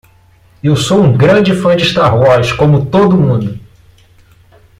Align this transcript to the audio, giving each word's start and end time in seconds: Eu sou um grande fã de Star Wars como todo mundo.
Eu 0.63 0.75
sou 0.75 0.99
um 0.99 1.15
grande 1.15 1.55
fã 1.55 1.75
de 1.75 1.85
Star 1.85 2.17
Wars 2.19 2.51
como 2.51 2.87
todo 2.87 3.15
mundo. 3.15 3.59